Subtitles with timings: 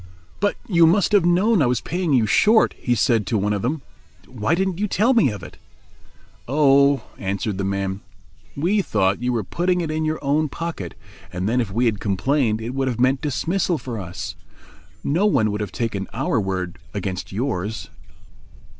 [0.39, 3.61] "But you must have known I was paying you short," he said to one of
[3.61, 3.83] them.
[4.27, 5.59] "Why didn't you tell me of it?"
[6.47, 8.01] "Oh," answered the man,
[8.57, 10.95] "we thought you were putting it in your own pocket
[11.31, 14.35] and then if we had complained it would have meant dismissal for us.
[15.03, 17.91] No one would have taken our word against yours."